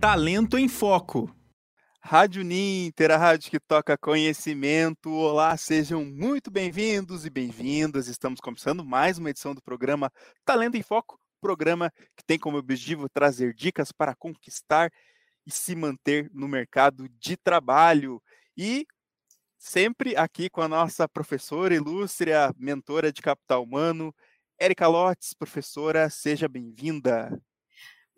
[0.00, 1.34] Talento em Foco.
[2.00, 5.10] Rádio Ninter, a rádio que toca conhecimento.
[5.10, 8.06] Olá, sejam muito bem-vindos e bem-vindas.
[8.06, 10.08] Estamos começando mais uma edição do programa
[10.44, 14.88] Talento em Foco, programa que tem como objetivo trazer dicas para conquistar
[15.44, 18.22] e se manter no mercado de trabalho.
[18.56, 18.86] E
[19.58, 24.14] sempre aqui com a nossa professora ilustre, mentora de capital humano,
[24.60, 27.36] Érica Lotes, professora, seja bem-vinda.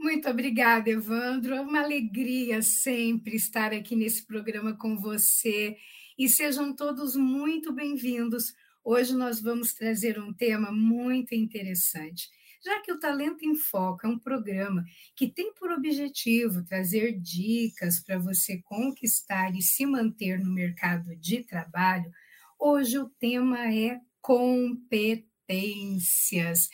[0.00, 1.54] Muito obrigada, Evandro.
[1.54, 5.76] É uma alegria sempre estar aqui nesse programa com você.
[6.18, 8.54] E sejam todos muito bem-vindos.
[8.82, 12.30] Hoje nós vamos trazer um tema muito interessante.
[12.64, 18.00] Já que o Talento em Foco é um programa que tem por objetivo trazer dicas
[18.00, 22.10] para você conquistar e se manter no mercado de trabalho,
[22.58, 26.70] hoje o tema é competências,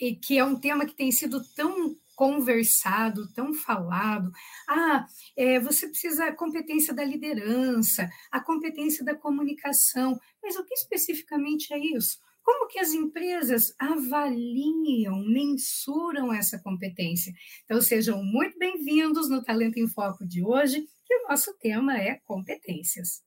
[0.00, 4.30] e que é um tema que tem sido tão conversado, tão falado.
[4.68, 10.18] Ah, é, você precisa a competência da liderança, a competência da comunicação.
[10.42, 12.18] Mas o que especificamente é isso?
[12.42, 17.32] Como que as empresas avaliam, mensuram essa competência?
[17.64, 22.20] Então, sejam muito bem-vindos no Talento em Foco de hoje, que o nosso tema é
[22.24, 23.22] competências.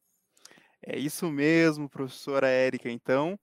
[0.86, 2.92] É isso mesmo, professora Érica.
[2.92, 3.39] Então,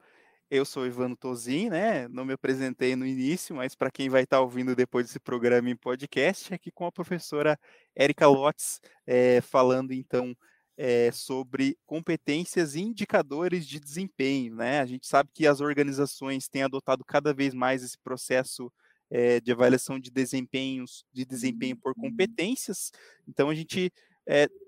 [0.50, 2.06] eu sou Ivano Tozin, né?
[2.08, 5.70] Não me apresentei no início, mas para quem vai estar tá ouvindo depois desse programa
[5.70, 7.58] em podcast, aqui com a professora
[7.94, 10.36] Érica Lotz, é, falando então
[10.76, 14.80] é, sobre competências e indicadores de desempenho, né?
[14.80, 18.72] A gente sabe que as organizações têm adotado cada vez mais esse processo
[19.10, 22.10] é, de avaliação de desempenhos, de desempenho por uhum.
[22.10, 22.92] competências.
[23.26, 23.92] Então a gente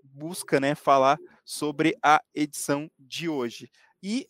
[0.02, 3.70] busca, né, falar sobre a edição de hoje.
[4.02, 4.27] E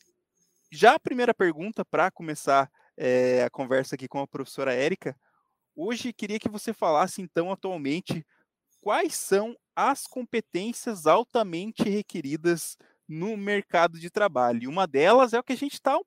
[0.71, 5.17] já a primeira pergunta para começar é, a conversa aqui com a professora Érica.
[5.75, 8.27] Hoje queria que você falasse, então, atualmente,
[8.81, 12.77] quais são as competências altamente requeridas
[13.09, 14.63] no mercado de trabalho.
[14.63, 15.99] E uma delas é o que a gente está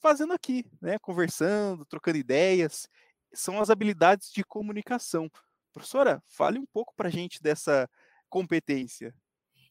[0.00, 0.98] fazendo aqui, né?
[0.98, 2.88] Conversando, trocando ideias,
[3.32, 5.30] são as habilidades de comunicação.
[5.72, 7.88] Professora, fale um pouco para a gente dessa
[8.28, 9.14] competência.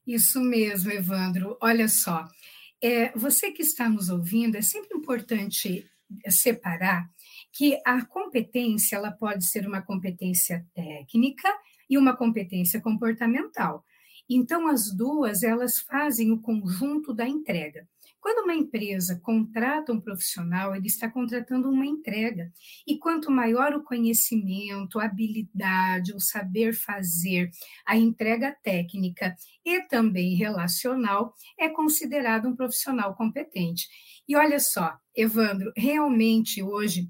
[0.06, 1.58] Isso mesmo, Evandro.
[1.62, 2.25] Olha só,
[2.82, 5.90] é, você que está nos ouvindo, é sempre importante
[6.30, 7.10] separar
[7.52, 11.50] que a competência ela pode ser uma competência técnica
[11.90, 13.84] e uma competência comportamental.
[14.30, 17.88] Então, as duas elas fazem o conjunto da entrega.
[18.28, 22.52] Quando uma empresa contrata um profissional, ele está contratando uma entrega.
[22.86, 27.50] E quanto maior o conhecimento, a habilidade, o saber fazer,
[27.86, 29.34] a entrega técnica
[29.64, 33.88] e também relacional, é considerado um profissional competente.
[34.28, 37.10] E olha só, Evandro, realmente hoje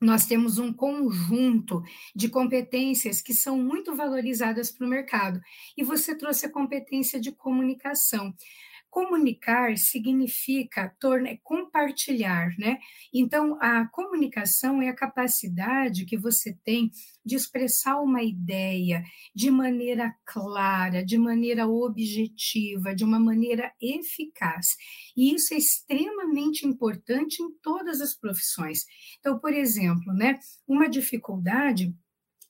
[0.00, 1.82] nós temos um conjunto
[2.16, 5.40] de competências que são muito valorizadas para o mercado.
[5.76, 8.34] E você trouxe a competência de comunicação.
[8.90, 12.78] Comunicar significa tornar, compartilhar, né?
[13.12, 16.90] Então, a comunicação é a capacidade que você tem
[17.24, 19.02] de expressar uma ideia
[19.34, 24.66] de maneira clara, de maneira objetiva, de uma maneira eficaz.
[25.16, 28.80] E isso é extremamente importante em todas as profissões.
[29.18, 31.94] Então, por exemplo, né, uma dificuldade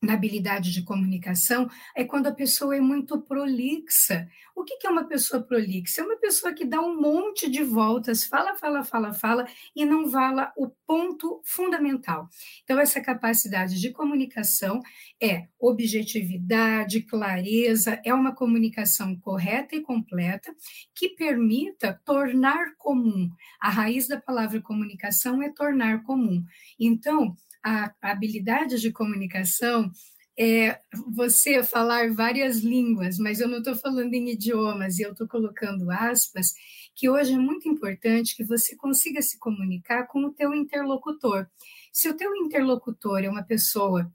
[0.00, 4.28] na habilidade de comunicação é quando a pessoa é muito prolixa.
[4.54, 6.00] O que é uma pessoa prolixa?
[6.00, 10.08] É uma pessoa que dá um monte de voltas, fala, fala, fala, fala, e não
[10.08, 12.28] vala o ponto fundamental.
[12.64, 14.80] Então, essa capacidade de comunicação
[15.20, 20.54] é objetividade, clareza, é uma comunicação correta e completa
[20.94, 23.30] que permita tornar comum.
[23.60, 26.44] A raiz da palavra comunicação é tornar comum.
[26.78, 29.90] Então, a habilidade de comunicação
[30.38, 30.78] é
[31.12, 35.90] você falar várias línguas, mas eu não estou falando em idiomas, e eu estou colocando
[35.90, 36.52] aspas,
[36.94, 41.48] que hoje é muito importante que você consiga se comunicar com o teu interlocutor.
[41.92, 44.12] Se o teu interlocutor é uma pessoa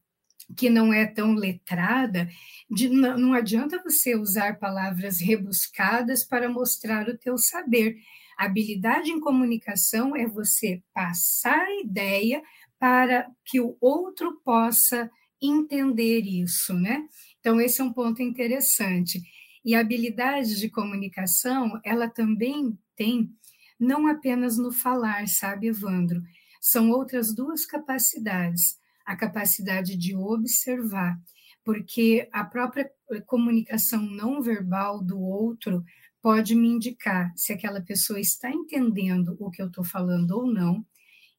[0.55, 2.29] que não é tão letrada,
[2.69, 7.97] de, não, não adianta você usar palavras rebuscadas para mostrar o teu saber.
[8.37, 12.41] Habilidade em comunicação é você passar a ideia
[12.83, 15.09] para que o outro possa
[15.41, 17.07] entender isso, né?
[17.39, 19.21] Então, esse é um ponto interessante.
[19.63, 23.31] E a habilidade de comunicação, ela também tem,
[23.79, 26.21] não apenas no falar, sabe, Evandro?
[26.59, 28.77] São outras duas capacidades.
[29.05, 31.17] A capacidade de observar,
[31.63, 32.91] porque a própria
[33.25, 35.85] comunicação não verbal do outro
[36.21, 40.85] pode me indicar se aquela pessoa está entendendo o que eu estou falando ou não,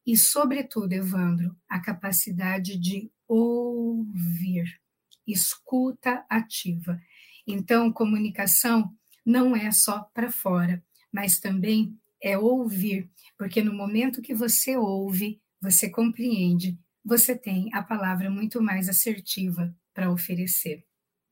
[0.05, 4.79] e, sobretudo, Evandro, a capacidade de ouvir.
[5.25, 7.01] escuta ativa.
[7.47, 8.93] Então, comunicação
[9.25, 15.41] não é só para fora, mas também é ouvir, porque no momento que você ouve,
[15.59, 20.85] você compreende, você tem a palavra muito mais assertiva para oferecer.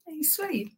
[0.08, 0.72] É isso aí.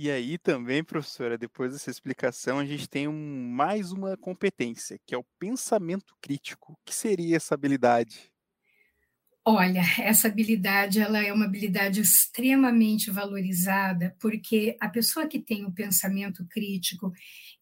[0.00, 5.12] E aí também, professora, depois dessa explicação, a gente tem um, mais uma competência, que
[5.12, 6.74] é o pensamento crítico.
[6.74, 8.30] O que seria essa habilidade?
[9.50, 15.72] Olha, essa habilidade ela é uma habilidade extremamente valorizada, porque a pessoa que tem o
[15.72, 17.10] pensamento crítico,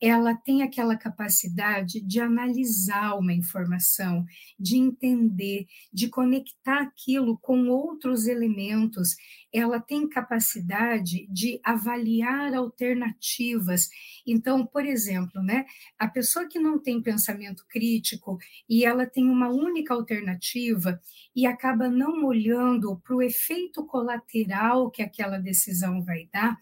[0.01, 4.27] ela tem aquela capacidade de analisar uma informação,
[4.59, 9.11] de entender, de conectar aquilo com outros elementos.
[9.53, 13.89] Ela tem capacidade de avaliar alternativas.
[14.27, 15.65] Então, por exemplo, né,
[15.97, 18.39] a pessoa que não tem pensamento crítico
[18.69, 21.01] e ela tem uma única alternativa
[21.35, 26.57] e acaba não olhando para o efeito colateral que aquela decisão vai dar,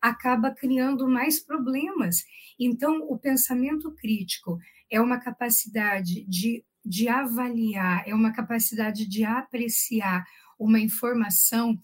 [0.00, 2.24] acaba criando mais problemas.
[2.58, 4.58] Então, o pensamento crítico
[4.90, 10.24] é uma capacidade de, de avaliar, é uma capacidade de apreciar
[10.58, 11.78] uma informação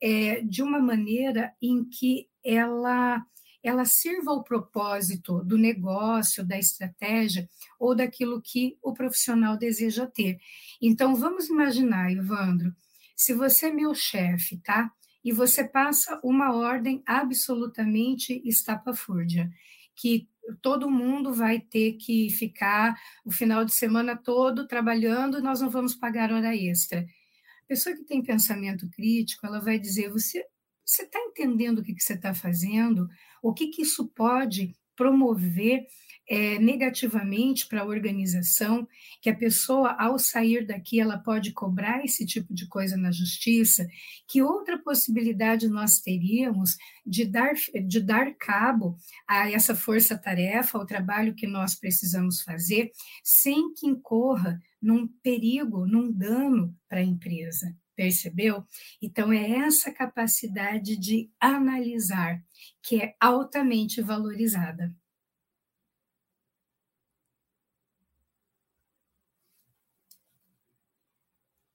[0.00, 3.24] é, de uma maneira em que ela
[3.62, 10.38] ela sirva ao propósito do negócio, da estratégia ou daquilo que o profissional deseja ter.
[10.80, 12.74] Então, vamos imaginar, Ivandro,
[13.16, 14.90] se você é meu chefe, tá?
[15.24, 19.50] E você passa uma ordem absolutamente estapafúrdia,
[19.96, 20.28] que
[20.62, 25.94] todo mundo vai ter que ficar o final de semana todo trabalhando, nós não vamos
[25.94, 27.00] pagar hora extra.
[27.00, 30.46] A pessoa que tem pensamento crítico, ela vai dizer: você
[30.88, 33.08] você está entendendo o que, que você está fazendo?
[33.42, 35.86] O que, que isso pode promover
[36.28, 38.86] é, negativamente para a organização,
[39.22, 43.86] que a pessoa, ao sair daqui, ela pode cobrar esse tipo de coisa na justiça,
[44.26, 46.76] que outra possibilidade nós teríamos
[47.06, 47.52] de dar,
[47.86, 48.96] de dar cabo
[49.26, 52.90] a essa força-tarefa, ao trabalho que nós precisamos fazer,
[53.22, 57.74] sem que incorra num perigo, num dano para a empresa.
[57.98, 58.64] Percebeu?
[59.02, 62.40] Então, é essa capacidade de analisar
[62.80, 64.94] que é altamente valorizada.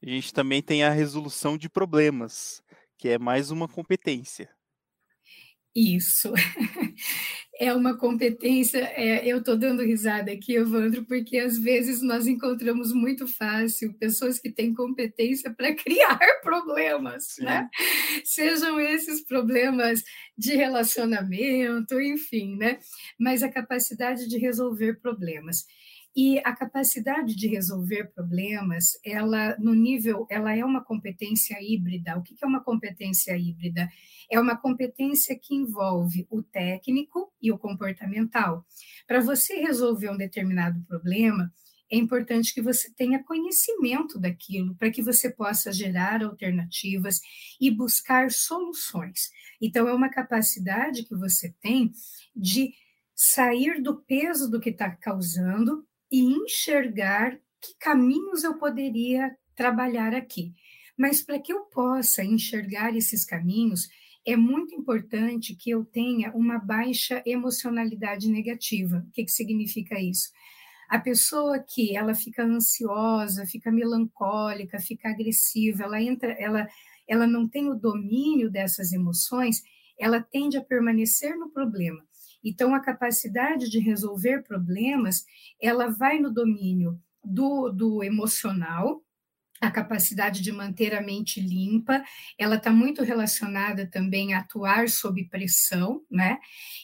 [0.01, 2.63] A gente também tem a resolução de problemas,
[2.97, 4.49] que é mais uma competência.
[5.75, 6.31] Isso.
[7.63, 8.91] É uma competência.
[8.93, 14.37] É, eu estou dando risada aqui, Evandro, porque às vezes nós encontramos muito fácil pessoas
[14.37, 17.45] que têm competência para criar problemas, Sim.
[17.45, 17.69] né?
[18.25, 20.03] Sejam esses problemas
[20.37, 22.79] de relacionamento, enfim, né?
[23.17, 25.65] Mas a capacidade de resolver problemas.
[26.15, 32.15] E a capacidade de resolver problemas, ela no nível, ela é uma competência híbrida.
[32.17, 33.89] O que é uma competência híbrida?
[34.29, 38.63] É uma competência que envolve o técnico e o comportamental.
[39.07, 41.51] Para você resolver um determinado problema,
[41.91, 47.19] é importante que você tenha conhecimento daquilo, para que você possa gerar alternativas
[47.59, 49.29] e buscar soluções.
[49.61, 51.91] Então, é uma capacidade que você tem
[52.35, 52.73] de
[53.15, 60.53] sair do peso do que está causando e enxergar que caminhos eu poderia trabalhar aqui.
[60.95, 63.89] Mas para que eu possa enxergar esses caminhos,
[64.23, 69.03] é muito importante que eu tenha uma baixa emocionalidade negativa.
[69.07, 70.29] O que, que significa isso?
[70.87, 76.67] A pessoa que ela fica ansiosa, fica melancólica, fica agressiva, ela entra, ela,
[77.07, 79.63] ela não tem o domínio dessas emoções,
[79.97, 82.05] ela tende a permanecer no problema.
[82.43, 85.25] Então, a capacidade de resolver problemas,
[85.61, 89.03] ela vai no domínio do, do emocional,
[89.61, 92.03] a capacidade de manter a mente limpa,
[92.37, 96.37] ela está muito relacionada também a atuar sob pressão, né?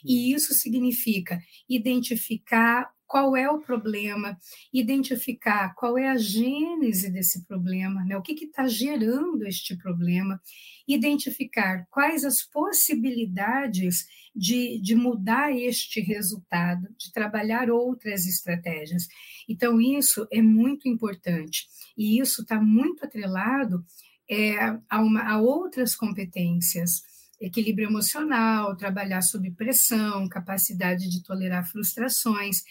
[0.03, 4.37] E isso significa identificar qual é o problema,
[4.71, 8.15] identificar qual é a gênese desse problema, né?
[8.15, 10.39] o que está gerando este problema,
[10.87, 19.07] identificar quais as possibilidades de, de mudar este resultado, de trabalhar outras estratégias.
[19.47, 23.83] Então, isso é muito importante, e isso está muito atrelado
[24.29, 24.55] é,
[24.87, 27.01] a, uma, a outras competências
[27.41, 32.61] equilíbrio emocional, trabalhar sob pressão, capacidade de tolerar frustrações.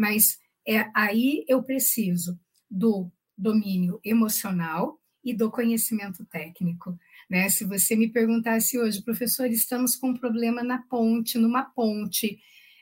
[0.00, 2.40] Mas é aí eu preciso
[2.70, 6.98] do domínio emocional e do conhecimento técnico.
[7.28, 7.50] Né?
[7.50, 12.38] Se você me perguntasse hoje, professor, estamos com um problema na ponte, numa ponte,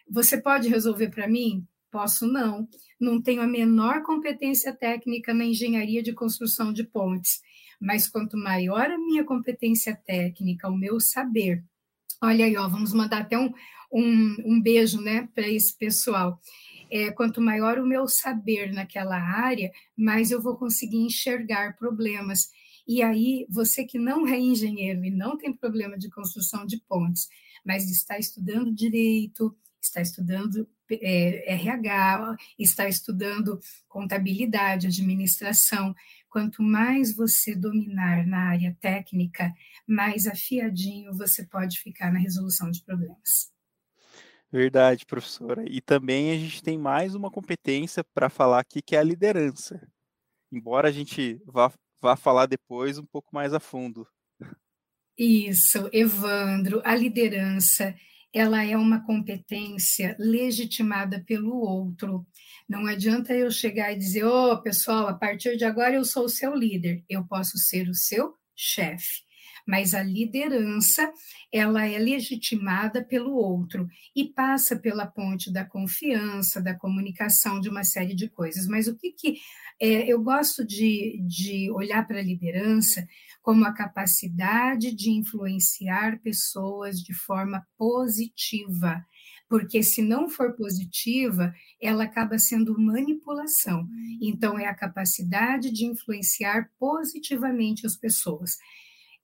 [0.09, 1.67] você pode resolver para mim?
[1.91, 2.69] Posso não.
[3.01, 7.41] Não tenho a menor competência técnica na engenharia de construção de pontes,
[7.81, 11.65] mas quanto maior a minha competência técnica, o meu saber.
[12.23, 13.53] Olha aí, ó, vamos mandar até um,
[13.93, 16.41] um, um beijo né, para esse pessoal.
[16.91, 22.51] É, quanto maior o meu saber naquela área, mais eu vou conseguir enxergar problemas.
[22.87, 27.29] E aí, você que não é engenheiro e não tem problema de construção de pontes,
[27.65, 35.95] mas está estudando direito, está estudando é, RH, está estudando contabilidade, administração.
[36.29, 39.53] Quanto mais você dominar na área técnica,
[39.87, 43.58] mais afiadinho você pode ficar na resolução de problemas.
[44.51, 45.65] Verdade, professora.
[45.69, 49.81] E também a gente tem mais uma competência para falar aqui, que é a liderança.
[50.51, 54.07] Embora a gente vá, vá falar depois um pouco mais a fundo.
[55.19, 57.95] Isso, Evandro, a liderança
[58.33, 62.27] ela é uma competência legitimada pelo outro.
[62.69, 66.25] Não adianta eu chegar e dizer, ô oh, pessoal, a partir de agora eu sou
[66.25, 69.28] o seu líder, eu posso ser o seu chefe.
[69.69, 71.13] Mas a liderança,
[71.53, 77.85] ela é legitimada pelo outro e passa pela ponte da confiança, da comunicação, de uma
[77.85, 78.67] série de coisas.
[78.67, 79.37] Mas o que, que
[79.79, 83.07] é, eu gosto de, de olhar para a liderança
[83.43, 89.05] como a capacidade de influenciar pessoas de forma positiva,
[89.51, 93.87] porque se não for positiva, ela acaba sendo manipulação.
[94.21, 98.57] Então, é a capacidade de influenciar positivamente as pessoas.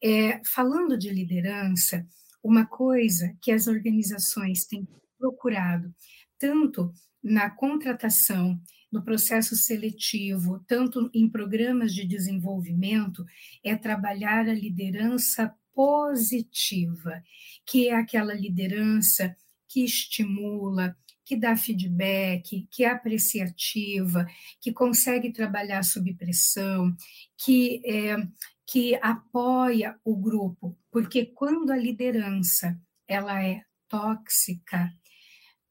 [0.05, 2.07] É, falando de liderança,
[2.43, 4.87] uma coisa que as organizações têm
[5.19, 5.95] procurado,
[6.39, 6.93] tanto
[7.23, 8.61] na contratação
[8.93, 13.25] no processo seletivo, tanto em programas de desenvolvimento,
[13.65, 17.23] é trabalhar a liderança positiva,
[17.67, 19.35] que é aquela liderança
[19.67, 20.95] que estimula,
[21.25, 24.27] que dá feedback, que é apreciativa,
[24.61, 26.95] que consegue trabalhar sob pressão,
[27.39, 28.17] que, é,
[28.67, 34.93] que apoia o grupo, porque quando a liderança ela é tóxica,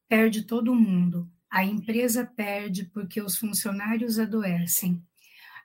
[0.07, 4.99] perde todo mundo a empresa perde porque os funcionários adoecem,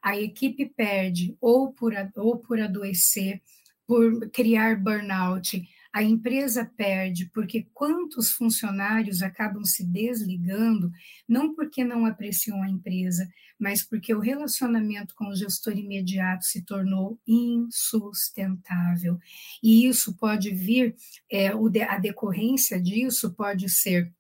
[0.02, 3.40] a equipe perde ou por, ou por adoecer,
[3.86, 10.90] por criar burnout, a empresa perde porque quantos funcionários acabam se desligando,
[11.26, 13.28] não porque não apreciam a empresa,
[13.58, 19.18] mas porque o relacionamento com o gestor imediato se tornou insustentável.
[19.62, 20.94] E isso pode vir,
[21.30, 24.12] é, a decorrência disso pode ser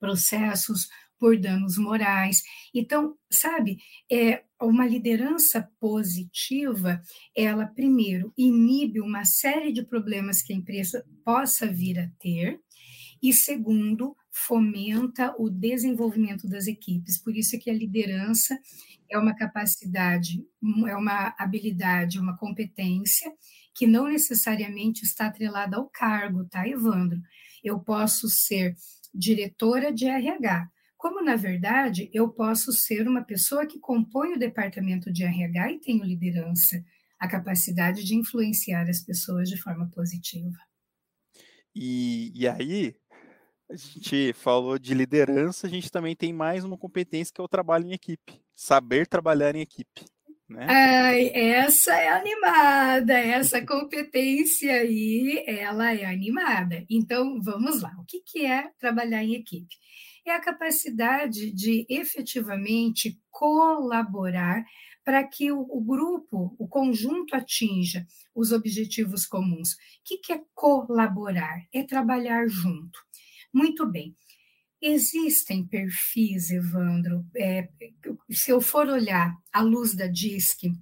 [0.00, 0.88] processos
[1.22, 2.42] por danos morais.
[2.74, 3.78] Então, sabe,
[4.10, 7.00] é uma liderança positiva,
[7.32, 12.58] ela primeiro inibe uma série de problemas que a empresa possa vir a ter,
[13.22, 17.18] e segundo, fomenta o desenvolvimento das equipes.
[17.18, 18.58] Por isso é que a liderança
[19.08, 20.44] é uma capacidade,
[20.88, 23.32] é uma habilidade, uma competência
[23.76, 27.20] que não necessariamente está atrelada ao cargo, tá, Evandro?
[27.62, 28.74] Eu posso ser
[29.14, 30.71] diretora de RH,
[31.02, 35.80] como, na verdade, eu posso ser uma pessoa que compõe o departamento de RH e
[35.80, 36.80] tenho liderança,
[37.18, 40.56] a capacidade de influenciar as pessoas de forma positiva.
[41.74, 42.94] E, e aí,
[43.68, 47.48] a gente falou de liderança, a gente também tem mais uma competência que é o
[47.48, 50.04] trabalho em equipe, saber trabalhar em equipe.
[50.48, 50.66] Né?
[50.68, 56.84] Ai, essa é animada, essa competência aí, ela é animada.
[56.88, 57.92] Então, vamos lá.
[57.98, 59.74] O que, que é trabalhar em equipe?
[60.26, 64.64] É a capacidade de efetivamente colaborar
[65.04, 69.72] para que o, o, grupo, o conjunto atinja os objetivos comuns.
[69.72, 71.66] O que, que é colaborar?
[71.72, 72.98] É trabalhar junto.
[73.52, 74.16] Muito bem.
[74.80, 77.68] Existem perfis, Evandro, é,
[78.30, 80.72] se eu for olhar à luz da DISC,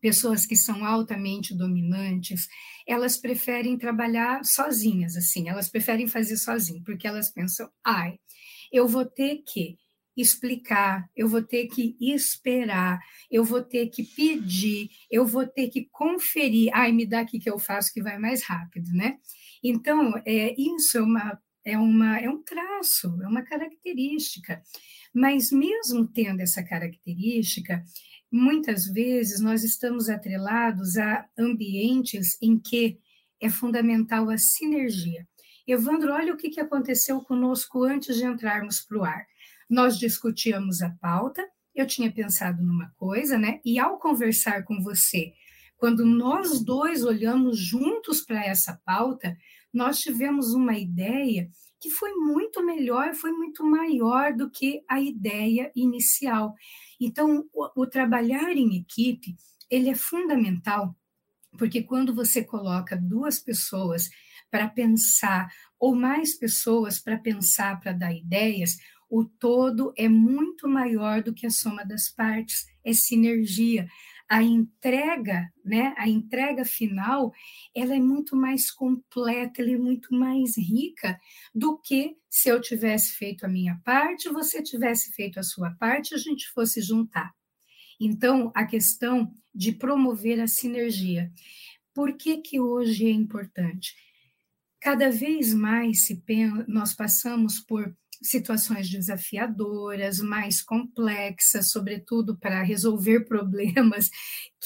[0.00, 2.46] pessoas que são altamente dominantes,
[2.86, 8.18] elas preferem trabalhar sozinhas, assim, elas preferem fazer sozinho, porque elas pensam, ai,
[8.74, 9.78] eu vou ter que
[10.16, 12.98] explicar, eu vou ter que esperar,
[13.30, 16.70] eu vou ter que pedir, eu vou ter que conferir.
[16.74, 19.16] Ai, me dá aqui que eu faço que vai mais rápido, né?
[19.62, 24.60] Então, é, isso é, uma, é, uma, é um traço, é uma característica.
[25.14, 27.84] Mas, mesmo tendo essa característica,
[28.30, 32.98] muitas vezes nós estamos atrelados a ambientes em que
[33.40, 35.26] é fundamental a sinergia.
[35.66, 39.26] Evandro, olha o que aconteceu conosco antes de entrarmos para o ar.
[39.68, 43.60] Nós discutíamos a pauta, eu tinha pensado numa coisa, né?
[43.64, 45.32] E ao conversar com você,
[45.76, 49.36] quando nós dois olhamos juntos para essa pauta,
[49.72, 51.48] nós tivemos uma ideia
[51.80, 56.54] que foi muito melhor, foi muito maior do que a ideia inicial.
[57.00, 59.34] Então, o, o trabalhar em equipe
[59.70, 60.94] ele é fundamental
[61.58, 64.10] porque quando você coloca duas pessoas
[64.54, 68.76] para pensar, ou mais pessoas para pensar, para dar ideias,
[69.10, 73.88] o todo é muito maior do que a soma das partes, é sinergia.
[74.28, 77.32] A entrega, né, a entrega final,
[77.74, 81.18] ela é muito mais completa, ela é muito mais rica
[81.52, 86.14] do que se eu tivesse feito a minha parte, você tivesse feito a sua parte,
[86.14, 87.34] a gente fosse juntar.
[88.00, 91.32] Então, a questão de promover a sinergia.
[91.92, 94.13] Por que, que hoje é importante?
[94.84, 96.04] Cada vez mais
[96.68, 97.90] nós passamos por
[98.22, 104.10] situações desafiadoras, mais complexas, sobretudo para resolver problemas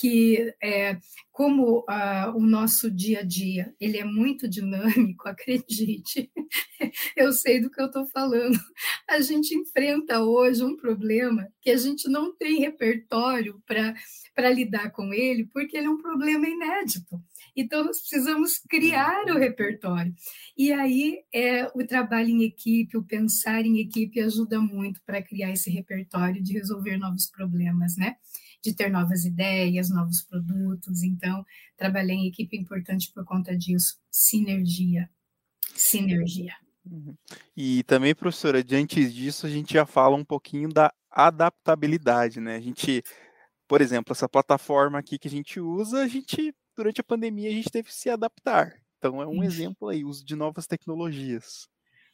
[0.00, 0.96] que, é,
[1.32, 6.30] como uh, o nosso dia a dia, ele é muito dinâmico, acredite,
[7.16, 8.58] eu sei do que eu estou falando.
[9.08, 15.12] A gente enfrenta hoje um problema que a gente não tem repertório para lidar com
[15.12, 17.20] ele, porque ele é um problema inédito.
[17.56, 20.14] Então, nós precisamos criar o repertório.
[20.56, 25.50] E aí, é, o trabalho em equipe, o pensar em equipe ajuda muito para criar
[25.50, 28.16] esse repertório de resolver novos problemas, né?
[28.62, 31.02] De ter novas ideias, novos produtos.
[31.02, 31.44] Então,
[31.76, 33.98] trabalhar em equipe importante por conta disso.
[34.10, 35.08] Sinergia.
[35.74, 36.54] Sinergia.
[36.84, 37.14] Uhum.
[37.56, 42.56] E também, professora, diante disso, a gente já fala um pouquinho da adaptabilidade, né?
[42.56, 43.02] A gente,
[43.66, 47.52] por exemplo, essa plataforma aqui que a gente usa, a gente durante a pandemia a
[47.52, 48.72] gente teve que se adaptar.
[48.98, 51.68] Então é um exemplo aí, uso de novas tecnologias.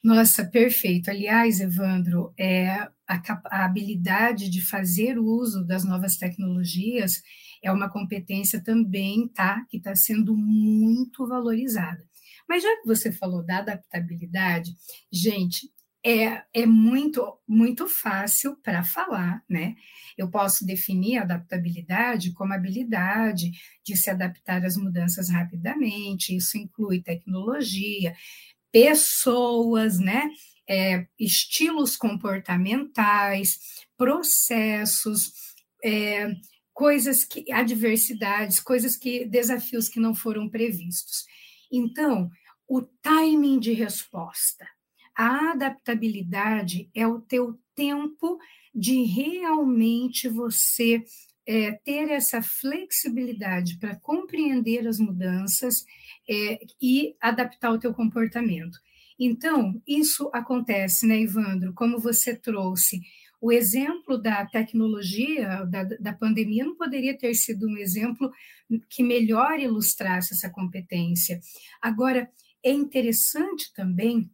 [0.04, 1.08] Nossa, perfeito.
[1.08, 2.68] Aliás, Evandro, é,
[3.08, 7.22] a, a, habilidade de fazer uso das novas tecnologias
[7.62, 9.64] é uma competência também, tá?
[9.66, 12.04] Que está sendo muito valorizada.
[12.46, 14.76] Mas já que você falou da adaptabilidade,
[15.10, 15.70] gente,
[16.04, 19.74] é, é muito, muito fácil para falar, né?
[20.18, 27.00] Eu posso definir a adaptabilidade como habilidade de se adaptar às mudanças rapidamente, isso inclui
[27.00, 28.14] tecnologia,
[28.74, 30.28] pessoas, né?
[30.68, 33.60] É, estilos comportamentais,
[33.96, 35.32] processos,
[35.84, 36.34] é,
[36.72, 41.24] coisas que, adversidades, coisas que, desafios que não foram previstos.
[41.70, 42.28] Então,
[42.66, 44.66] o timing de resposta,
[45.14, 48.40] a adaptabilidade é o teu tempo
[48.74, 51.04] de realmente você
[51.46, 55.84] é, ter essa flexibilidade para compreender as mudanças
[56.28, 58.78] é, e adaptar o teu comportamento.
[59.18, 61.72] Então, isso acontece, né, Ivandro?
[61.74, 63.00] Como você trouxe,
[63.40, 68.32] o exemplo da tecnologia, da, da pandemia, não poderia ter sido um exemplo
[68.88, 71.38] que melhor ilustrasse essa competência.
[71.80, 72.28] Agora,
[72.64, 74.30] é interessante também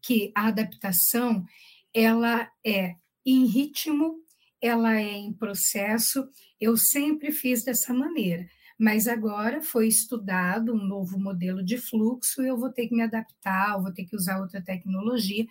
[0.00, 1.44] que a adaptação
[1.92, 4.20] ela é em ritmo,
[4.66, 6.28] ela é em processo.
[6.60, 8.46] Eu sempre fiz dessa maneira,
[8.78, 13.80] mas agora foi estudado um novo modelo de fluxo, eu vou ter que me adaptar,
[13.80, 15.46] vou ter que usar outra tecnologia.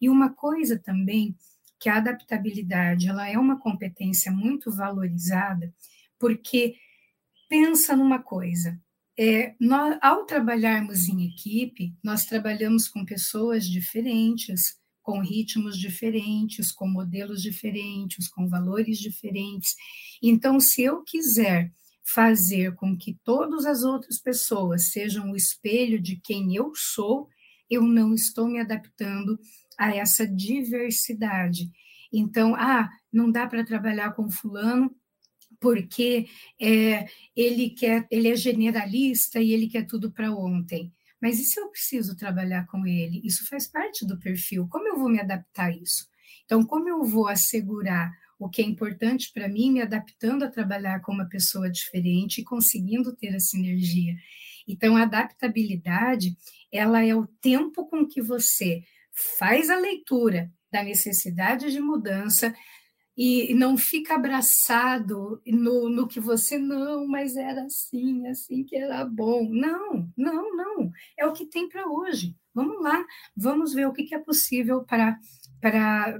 [0.00, 1.36] E uma coisa também
[1.78, 5.72] que a adaptabilidade, ela é uma competência muito valorizada,
[6.18, 6.76] porque
[7.48, 8.78] pensa numa coisa,
[9.18, 14.78] é, nós, ao trabalharmos em equipe, nós trabalhamos com pessoas diferentes,
[15.08, 19.74] com ritmos diferentes, com modelos diferentes, com valores diferentes.
[20.22, 21.72] Então, se eu quiser
[22.04, 27.26] fazer com que todas as outras pessoas sejam o espelho de quem eu sou,
[27.70, 29.38] eu não estou me adaptando
[29.78, 31.70] a essa diversidade.
[32.12, 34.94] Então, ah, não dá para trabalhar com fulano
[35.58, 36.26] porque
[36.60, 40.92] é, ele quer, ele é generalista e ele quer tudo para ontem.
[41.20, 43.20] Mas e se eu preciso trabalhar com ele?
[43.24, 44.68] Isso faz parte do perfil.
[44.68, 46.06] Como eu vou me adaptar a isso?
[46.44, 51.00] Então, como eu vou assegurar o que é importante para mim, me adaptando a trabalhar
[51.00, 54.14] com uma pessoa diferente e conseguindo ter essa sinergia?
[54.66, 56.36] Então, a adaptabilidade,
[56.70, 58.82] ela é o tempo com que você
[59.38, 62.54] faz a leitura da necessidade de mudança,
[63.20, 69.04] e não fica abraçado no, no que você não, mas era assim, assim que era
[69.04, 69.48] bom.
[69.50, 70.92] Não, não, não.
[71.18, 72.36] É o que tem para hoje.
[72.54, 73.04] Vamos lá,
[73.36, 75.18] vamos ver o que, que é possível para,
[75.60, 76.16] para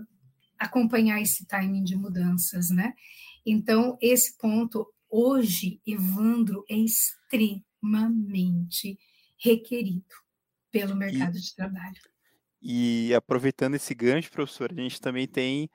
[0.58, 2.92] acompanhar esse timing de mudanças, né?
[3.46, 8.98] Então, esse ponto, hoje, Evandro, é extremamente
[9.38, 10.16] requerido
[10.72, 12.00] pelo mercado e, de trabalho.
[12.60, 15.70] E aproveitando esse gancho, professor, a gente também tem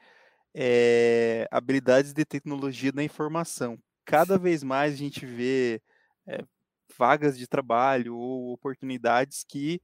[0.53, 3.77] é, habilidades de tecnologia da informação.
[4.05, 5.81] Cada vez mais a gente vê
[6.27, 6.43] é,
[6.97, 9.81] vagas de trabalho ou oportunidades que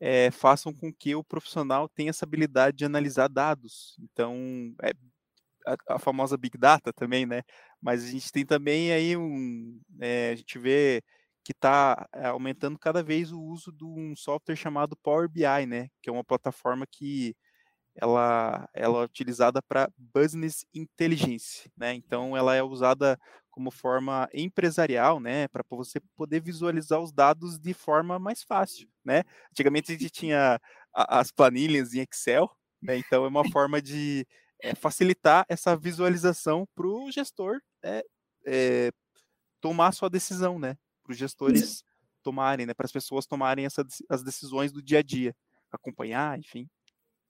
[0.00, 3.96] é, façam com que o profissional tenha essa habilidade de analisar dados.
[4.00, 4.92] Então, é
[5.66, 7.42] a, a, famosa Big Data também, né?
[7.80, 9.80] Mas a gente tem também aí um.
[10.32, 11.02] A gente vê
[11.44, 15.88] que está aumentando cada vez o uso de um software chamado Power BI, né?
[16.02, 17.34] Que é uma plataforma que
[17.94, 21.94] ela, ela é utilizada para business intelligence, né?
[21.94, 23.18] Então ela é usada
[23.50, 25.48] como forma empresarial, né?
[25.48, 29.22] Para você poder visualizar os dados de forma mais fácil, né?
[29.50, 30.60] Antigamente a gente tinha
[30.94, 32.50] as planilhas em Excel,
[32.82, 32.96] né?
[32.96, 34.26] Então é uma forma de
[34.62, 38.04] é, facilitar essa visualização para o gestor é,
[38.46, 38.92] é,
[39.60, 40.76] tomar a sua decisão, né?
[41.02, 41.82] Para os gestores
[42.22, 42.74] tomarem, né?
[42.74, 45.34] Para as pessoas tomarem essa, as decisões do dia a dia,
[45.72, 46.68] acompanhar, enfim.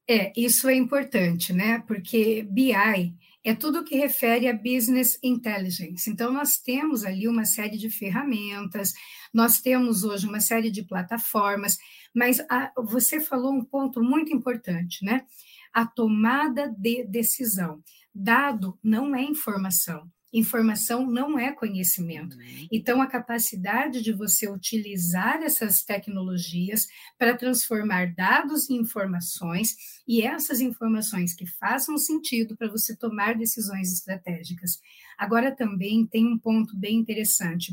[0.09, 1.83] É, isso é importante, né?
[1.87, 6.11] Porque BI é tudo que refere a business intelligence.
[6.11, 8.93] Então, nós temos ali uma série de ferramentas,
[9.33, 11.79] nós temos hoje uma série de plataformas,
[12.15, 15.25] mas a, você falou um ponto muito importante, né?
[15.73, 17.83] A tomada de decisão.
[18.13, 20.11] Dado não é informação.
[20.33, 22.37] Informação não é conhecimento.
[22.37, 22.69] Uhum.
[22.71, 26.87] Então, a capacidade de você utilizar essas tecnologias
[27.19, 29.75] para transformar dados em informações
[30.07, 34.79] e essas informações que façam sentido para você tomar decisões estratégicas.
[35.19, 37.73] Agora, também tem um ponto bem interessante.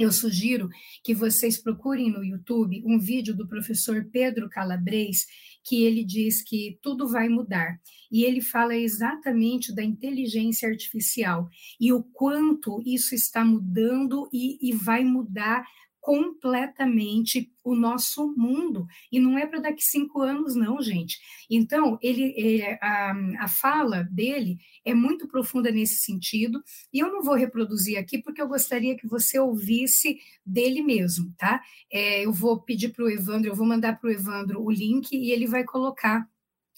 [0.00, 0.70] Eu sugiro
[1.04, 5.26] que vocês procurem no YouTube um vídeo do professor Pedro Calabres,
[5.64, 7.80] que ele diz que tudo vai mudar.
[8.10, 11.48] E ele fala exatamente da inteligência artificial
[11.80, 15.64] e o quanto isso está mudando e, e vai mudar
[16.00, 18.86] completamente o nosso mundo.
[19.12, 21.18] E não é para daqui cinco anos, não, gente.
[21.48, 27.22] Então, ele, ele a, a fala dele é muito profunda nesse sentido, e eu não
[27.22, 31.62] vou reproduzir aqui porque eu gostaria que você ouvisse dele mesmo, tá?
[31.92, 35.12] É, eu vou pedir para o Evandro, eu vou mandar para o Evandro o link
[35.12, 36.26] e ele vai colocar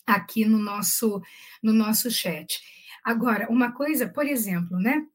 [0.06, 1.22] aqui no nosso,
[1.62, 2.60] no nosso chat.
[3.04, 5.06] Agora, uma coisa, por exemplo, né?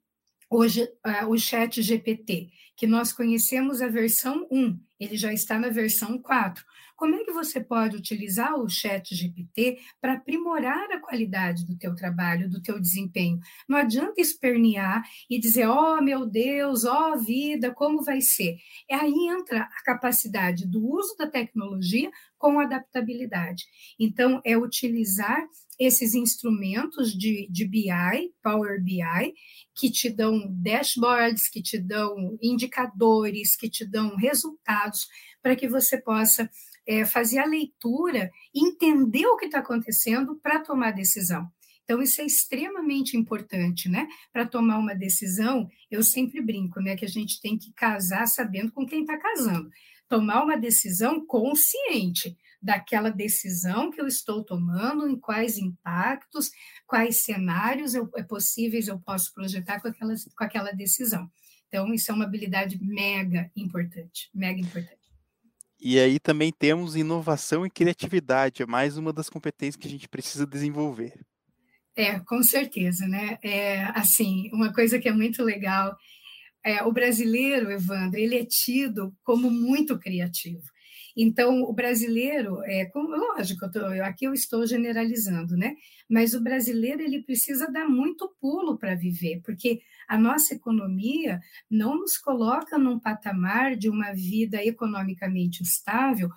[0.49, 5.69] Hoje, uh, o chat GPT, que nós conhecemos a versão 1, ele já está na
[5.69, 6.63] versão 4.
[6.97, 11.95] Como é que você pode utilizar o chat GPT para aprimorar a qualidade do teu
[11.95, 13.39] trabalho, do teu desempenho?
[13.69, 18.57] Não adianta espernear e dizer, oh meu Deus, ó oh, vida, como vai ser?
[18.89, 23.63] E aí entra a capacidade do uso da tecnologia com adaptabilidade.
[23.99, 25.47] Então, é utilizar
[25.79, 29.33] esses instrumentos de, de BI, Power BI,
[29.75, 35.07] que te dão dashboards, que te dão indicadores, que te dão resultados,
[35.41, 36.49] para que você possa
[36.87, 41.51] é, fazer a leitura, entender o que está acontecendo para tomar decisão.
[41.83, 44.07] Então, isso é extremamente importante, né?
[44.33, 46.95] Para tomar uma decisão, eu sempre brinco, né?
[46.95, 49.69] Que a gente tem que casar sabendo com quem está casando.
[50.09, 56.51] Tomar uma decisão consciente daquela decisão que eu estou tomando, em quais impactos,
[56.85, 61.29] quais cenários eu, é possíveis eu posso projetar com aquela, com aquela decisão.
[61.69, 65.06] Então, isso é uma habilidade mega importante, mega importante.
[65.79, 70.09] E aí também temos inovação e criatividade, é mais uma das competências que a gente
[70.09, 71.13] precisa desenvolver.
[71.95, 73.37] É, com certeza, né?
[73.43, 75.95] É, assim, uma coisa que é muito legal,
[76.63, 80.61] é, o brasileiro, Evandro, ele é tido como muito criativo.
[81.19, 85.75] Então, o brasileiro, é, como, lógico, eu tô, aqui eu estou generalizando, né?
[86.07, 91.97] Mas o brasileiro ele precisa dar muito pulo para viver, porque a nossa economia não
[91.97, 96.29] nos coloca num patamar de uma vida economicamente estável,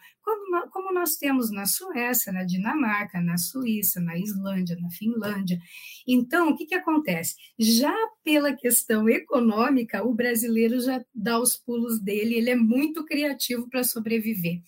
[0.91, 5.59] como, nós temos na Suécia, na Dinamarca, na Suíça, na Islândia, na Finlândia.
[6.07, 7.37] Então, o que, que acontece?
[7.59, 13.69] Já pela questão econômica, o brasileiro já dá os pulos dele, ele é muito criativo
[13.71, 14.61] para sobreviver.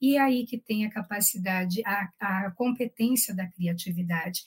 [0.00, 4.40] E é aí que tem a capacidade, a, a competência da criatividade.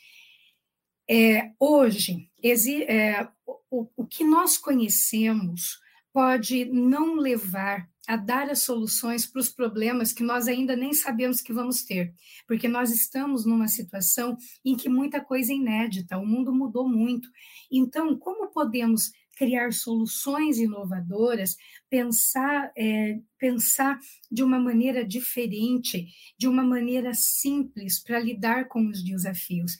[1.09, 3.27] É, hoje, é,
[3.69, 5.79] o, o que nós conhecemos
[6.13, 11.41] pode não levar a dar as soluções para os problemas que nós ainda nem sabemos
[11.41, 12.13] que vamos ter,
[12.47, 17.27] porque nós estamos numa situação em que muita coisa é inédita, o mundo mudou muito.
[17.71, 21.57] Então, como podemos criar soluções inovadoras,
[21.89, 23.99] pensar, é, pensar
[24.31, 29.73] de uma maneira diferente, de uma maneira simples para lidar com os desafios.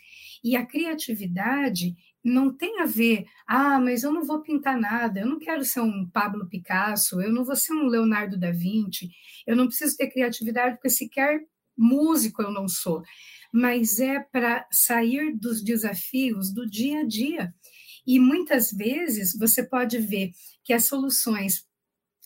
[0.43, 5.27] E a criatividade não tem a ver, ah, mas eu não vou pintar nada, eu
[5.27, 9.11] não quero ser um Pablo Picasso, eu não vou ser um Leonardo da Vinci,
[9.45, 11.45] eu não preciso ter criatividade porque sequer
[11.77, 13.03] músico eu não sou,
[13.53, 17.53] mas é para sair dos desafios do dia a dia.
[18.07, 20.31] E muitas vezes você pode ver
[20.63, 21.63] que as soluções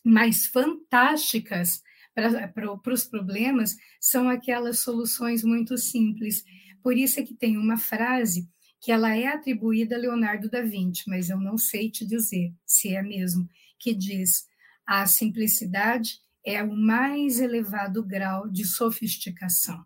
[0.03, 1.81] mais fantásticas
[2.15, 6.43] para os problemas são aquelas soluções muito simples.
[6.81, 8.47] Por isso é que tem uma frase
[8.79, 12.95] que ela é atribuída a Leonardo da Vinci, mas eu não sei te dizer se
[12.95, 14.47] é mesmo, que diz
[14.85, 19.85] a simplicidade é o mais elevado grau de sofisticação.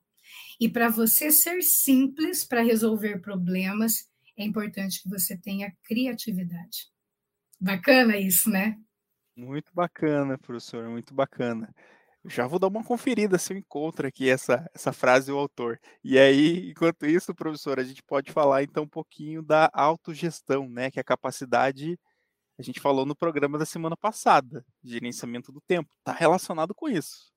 [0.60, 6.88] E para você ser simples para resolver problemas, é importante que você tenha criatividade.
[7.60, 8.78] Bacana isso, né?
[9.36, 11.74] Muito bacana, professor, muito bacana.
[12.26, 15.80] Já vou dar uma conferida se eu encontro aqui essa, essa frase do autor.
[16.04, 20.90] E aí, enquanto isso, professor, a gente pode falar então um pouquinho da autogestão, né?
[20.90, 22.00] Que é a capacidade,
[22.58, 25.90] a gente falou no programa da semana passada, gerenciamento do tempo.
[26.00, 27.34] Está relacionado com isso.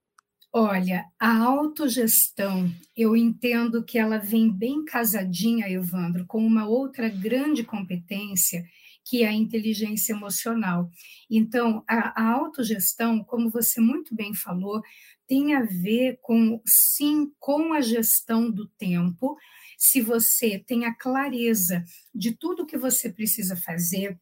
[0.53, 7.65] Olha, a autogestão, eu entendo que ela vem bem casadinha, Evandro, com uma outra grande
[7.65, 8.65] competência,
[9.07, 10.91] que é a inteligência emocional.
[11.31, 14.83] Então, a, a autogestão, como você muito bem falou,
[15.29, 19.37] tem a ver com, sim, com a gestão do tempo.
[19.79, 24.19] Se você tem a clareza de tudo que você precisa fazer,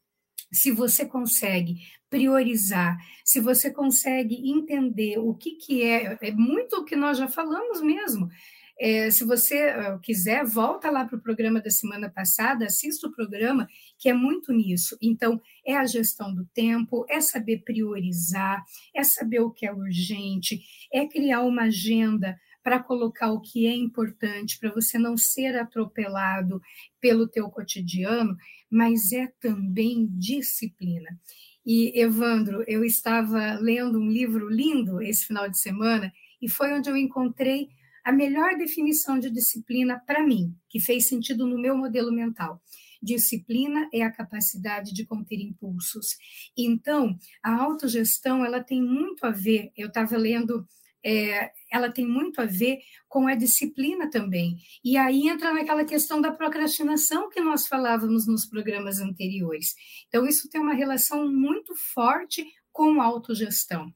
[0.53, 1.77] se você consegue
[2.09, 7.27] priorizar, se você consegue entender o que, que é, é muito o que nós já
[7.27, 8.29] falamos mesmo.
[8.79, 13.11] É, se você uh, quiser, volta lá para o programa da semana passada, assista o
[13.11, 14.97] programa, que é muito nisso.
[15.01, 20.61] Então, é a gestão do tempo, é saber priorizar, é saber o que é urgente,
[20.91, 26.59] é criar uma agenda para colocar o que é importante, para você não ser atropelado
[26.99, 28.35] pelo teu cotidiano,
[28.69, 31.17] mas é também disciplina.
[31.63, 36.11] E, Evandro, eu estava lendo um livro lindo esse final de semana
[36.41, 37.69] e foi onde eu encontrei
[38.05, 42.61] a melhor definição de disciplina para mim, que fez sentido no meu modelo mental.
[43.01, 46.15] Disciplina é a capacidade de conter impulsos.
[46.55, 49.71] Então, a autogestão ela tem muito a ver.
[49.75, 50.67] Eu estava lendo
[51.03, 54.57] é, ela tem muito a ver com a disciplina também.
[54.83, 59.75] E aí entra naquela questão da procrastinação que nós falávamos nos programas anteriores.
[60.07, 63.93] Então, isso tem uma relação muito forte com a autogestão.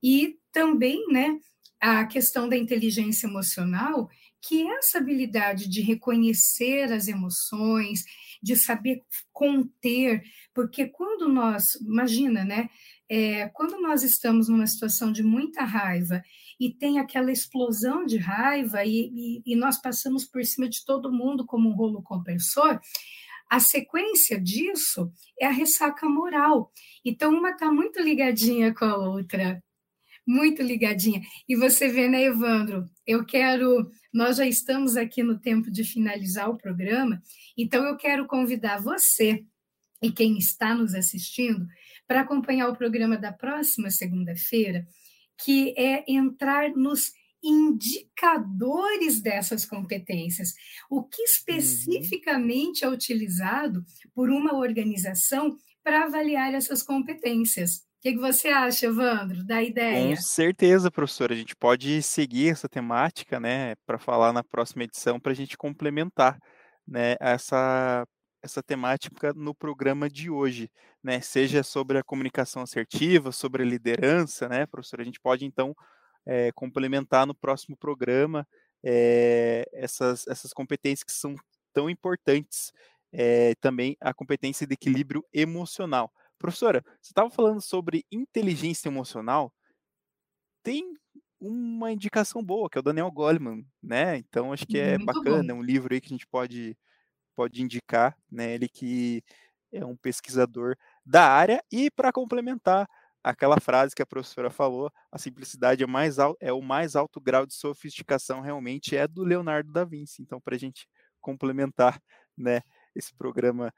[0.00, 1.36] E também, né,
[1.86, 4.10] a questão da inteligência emocional,
[4.42, 8.04] que é essa habilidade de reconhecer as emoções,
[8.42, 10.20] de saber conter,
[10.52, 12.68] porque quando nós, imagina, né,
[13.08, 16.24] é, quando nós estamos numa situação de muita raiva
[16.58, 21.12] e tem aquela explosão de raiva e, e, e nós passamos por cima de todo
[21.12, 22.80] mundo como um rolo compressor,
[23.48, 25.08] a sequência disso
[25.40, 26.72] é a ressaca moral.
[27.04, 29.62] Então, uma está muito ligadinha com a outra,
[30.26, 31.22] muito ligadinha.
[31.48, 32.84] E você vê, né, Evandro?
[33.06, 33.90] Eu quero.
[34.12, 37.22] Nós já estamos aqui no tempo de finalizar o programa,
[37.56, 39.44] então eu quero convidar você
[40.02, 41.66] e quem está nos assistindo
[42.06, 44.86] para acompanhar o programa da próxima segunda-feira,
[45.44, 47.12] que é entrar nos
[47.42, 50.54] indicadores dessas competências.
[50.90, 51.28] O que uhum.
[51.28, 53.84] especificamente é utilizado
[54.14, 57.85] por uma organização para avaliar essas competências?
[57.98, 60.14] O que, você acha, Evandro, da ideia?
[60.14, 61.34] Com certeza, professora.
[61.34, 65.56] A gente pode seguir essa temática, né, para falar na próxima edição, para a gente
[65.56, 66.38] complementar,
[66.86, 68.06] né, essa
[68.42, 70.70] essa temática no programa de hoje,
[71.02, 71.20] né?
[71.20, 75.00] Seja sobre a comunicação assertiva, sobre a liderança, né, professor?
[75.00, 75.74] A gente pode então
[76.24, 78.46] é, complementar no próximo programa
[78.84, 81.34] é, essas, essas competências que são
[81.72, 82.72] tão importantes.
[83.12, 86.12] É, também a competência de equilíbrio emocional.
[86.38, 89.52] Professora, você estava falando sobre inteligência emocional.
[90.62, 90.84] Tem
[91.40, 94.16] uma indicação boa, que é o Daniel Goleman, né?
[94.18, 95.52] Então acho que é Muito bacana, bom.
[95.52, 96.76] é um livro aí que a gente pode
[97.36, 98.54] pode indicar, né?
[98.54, 99.22] Ele que
[99.72, 102.88] é um pesquisador da área e para complementar
[103.24, 107.46] aquela frase que a professora falou, a simplicidade é, mais é o mais alto grau
[107.46, 110.22] de sofisticação realmente é do Leonardo da Vinci.
[110.22, 110.88] Então, para a gente
[111.20, 112.00] complementar,
[112.38, 112.62] né,
[112.94, 113.72] esse programa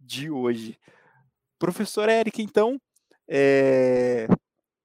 [0.00, 0.78] de hoje.
[1.58, 2.80] Professor Érica, então,
[3.28, 4.26] é...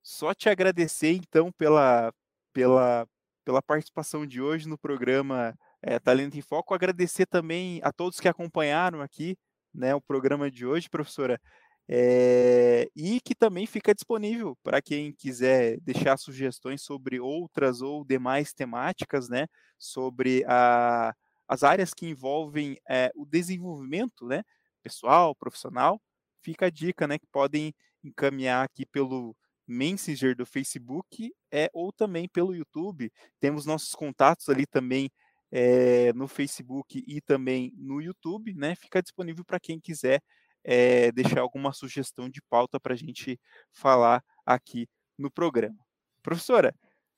[0.02, 2.12] só te agradecer então pela,
[2.52, 3.08] pela,
[3.46, 6.74] pela participação de hoje no programa é, Talento em Foco.
[6.74, 9.38] Agradecer também a todos que acompanharam aqui
[9.74, 11.40] né, o programa de hoje, professora.
[11.88, 18.54] É, e que também fica disponível para quem quiser deixar sugestões sobre outras ou demais
[18.54, 21.14] temáticas, né, sobre a,
[21.46, 24.44] as áreas que envolvem é, o desenvolvimento, né,
[24.82, 26.02] pessoal, profissional.
[26.44, 29.36] Fica a dica, né, que podem encaminhar aqui pelo
[29.68, 33.12] Messenger do Facebook é, ou também pelo YouTube.
[33.40, 35.10] Temos nossos contatos ali também
[35.52, 38.76] é, no Facebook e também no YouTube, né?
[38.76, 40.22] Fica disponível para quem quiser
[40.64, 43.40] é, deixar alguma sugestão de pauta para a gente
[43.72, 45.78] falar aqui no programa.
[46.22, 46.74] Professora,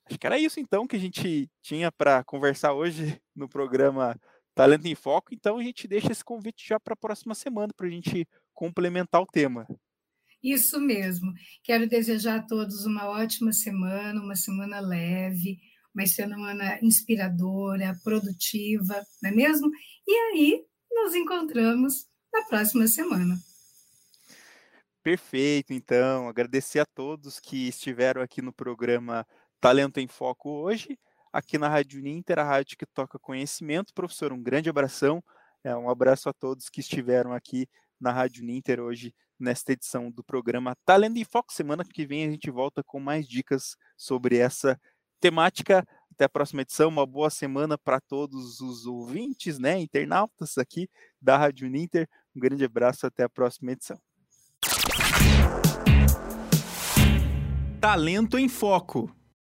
[0.05, 4.19] acho que era isso então que a gente tinha para conversar hoje no programa
[4.53, 7.87] Talento em Foco, então a gente deixa esse convite já para a próxima semana para
[7.87, 9.67] a gente complementar o tema.
[10.41, 11.33] Isso mesmo.
[11.63, 15.59] Quero desejar a todos uma ótima semana, uma semana leve,
[15.93, 19.69] uma semana inspiradora, produtiva, não é mesmo?
[20.07, 23.37] E aí nos encontramos na próxima semana.
[25.01, 26.27] Perfeito, então.
[26.27, 29.25] Agradecer a todos que estiveram aqui no programa
[29.61, 30.99] Talento em Foco hoje,
[31.31, 33.93] aqui na Rádio Ninter, a rádio que toca conhecimento.
[33.93, 35.23] Professor, um grande abração.
[35.63, 37.67] É, um abraço a todos que estiveram aqui
[38.05, 41.51] na Rádio Ninter hoje, nesta edição do programa Talento em Foco.
[41.51, 44.79] Semana que vem a gente volta com mais dicas sobre essa
[45.19, 45.83] temática.
[46.11, 46.87] Até a próxima edição.
[46.87, 50.87] Uma boa semana para todos os ouvintes, né, internautas aqui
[51.19, 52.07] da Rádio Ninter.
[52.35, 53.07] Um grande abraço.
[53.07, 53.99] Até a próxima edição.
[57.81, 59.09] Talento em Foco.